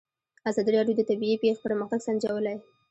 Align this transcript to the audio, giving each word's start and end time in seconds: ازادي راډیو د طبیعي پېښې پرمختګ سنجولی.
ازادي 0.49 0.71
راډیو 0.77 0.97
د 0.97 1.01
طبیعي 1.09 1.35
پېښې 1.43 1.63
پرمختګ 1.65 1.99
سنجولی. 2.07 2.55